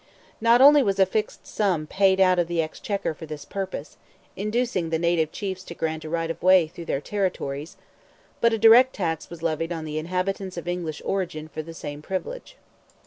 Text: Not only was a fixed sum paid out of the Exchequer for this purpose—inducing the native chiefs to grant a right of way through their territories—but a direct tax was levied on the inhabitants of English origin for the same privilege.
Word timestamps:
Not 0.41 0.61
only 0.61 0.81
was 0.81 0.97
a 0.97 1.05
fixed 1.05 1.45
sum 1.45 1.85
paid 1.85 2.19
out 2.19 2.39
of 2.39 2.47
the 2.47 2.59
Exchequer 2.59 3.13
for 3.13 3.27
this 3.27 3.45
purpose—inducing 3.45 4.89
the 4.89 4.97
native 4.97 5.31
chiefs 5.31 5.63
to 5.65 5.75
grant 5.75 6.03
a 6.03 6.09
right 6.09 6.31
of 6.31 6.41
way 6.41 6.65
through 6.65 6.85
their 6.85 6.99
territories—but 7.01 8.51
a 8.53 8.57
direct 8.57 8.93
tax 8.95 9.29
was 9.29 9.43
levied 9.43 9.71
on 9.71 9.85
the 9.85 9.99
inhabitants 9.99 10.57
of 10.57 10.67
English 10.67 11.03
origin 11.05 11.47
for 11.49 11.61
the 11.61 11.75
same 11.75 12.01
privilege. 12.01 12.57